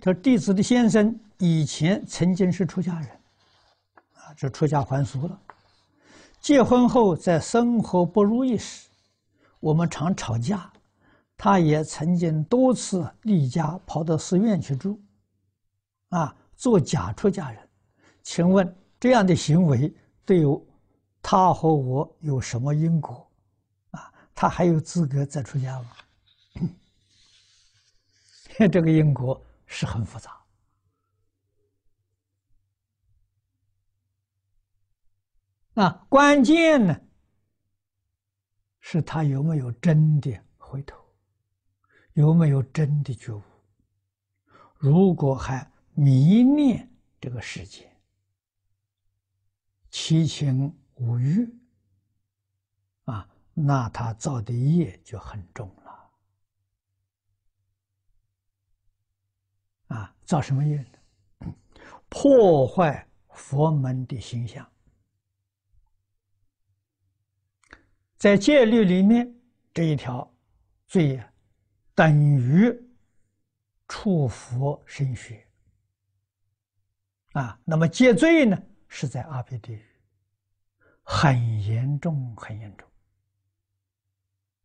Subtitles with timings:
[0.00, 3.08] 这弟子的先生以前曾经是出家人，
[4.14, 5.40] 啊，这出家还俗了。
[6.40, 8.88] 结婚后在生活不如意时，
[9.58, 10.72] 我们常吵架，
[11.36, 15.00] 他也曾经多次离家跑到寺院去住，
[16.10, 17.68] 啊，做假出家人。
[18.22, 19.92] 请问这样的行为
[20.24, 20.44] 对
[21.20, 23.28] 他和我有什么因果？
[23.90, 25.90] 啊，他还有资格再出家吗？
[28.70, 30.36] 这个因果是很复杂
[35.74, 37.00] 那，关键呢
[38.80, 40.98] 是他有没有真的回头，
[42.14, 43.42] 有没有真的觉悟。
[44.74, 47.88] 如果还迷恋这个世界，
[49.90, 51.48] 七情五欲
[53.04, 55.87] 啊，那他造的业就很重了。
[60.24, 61.54] 造什么业呢？
[62.08, 64.66] 破坏佛门的形象。
[68.16, 69.32] 在戒律里面，
[69.72, 70.28] 这一条
[70.86, 71.22] 罪
[71.94, 72.74] 等于
[73.86, 75.46] 触佛身血。
[77.32, 79.86] 啊，那么戒罪呢，是在阿鼻地狱，
[81.02, 82.88] 很严重，很严重。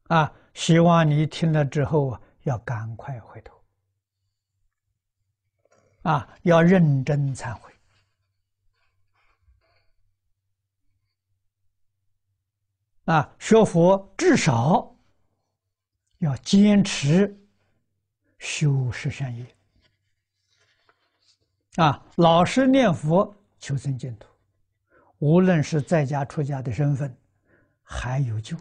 [0.07, 3.52] 啊，希望你听了之后啊，要赶快回头。
[6.03, 7.73] 啊，要认真忏悔。
[13.05, 14.95] 啊，学佛至少
[16.19, 17.37] 要坚持
[18.39, 19.45] 修十善业。
[21.75, 24.27] 啊，老实念佛求生净土，
[25.17, 27.13] 无论是在家出家的身份，
[27.81, 28.55] 还有救。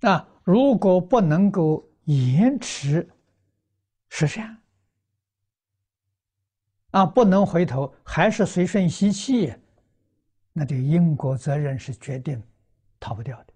[0.00, 3.08] 啊，如果不能够延迟
[4.08, 4.60] 十善，
[6.90, 9.52] 啊，不能回头，还是随顺习气，
[10.52, 12.42] 那这因果责任是决定
[12.98, 13.52] 逃不掉的。